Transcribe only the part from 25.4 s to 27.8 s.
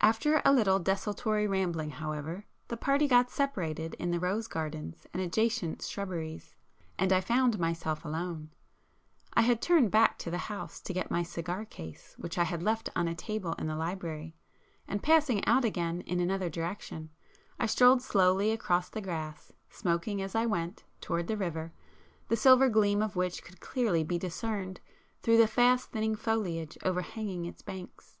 fast thinning foliage overhanging its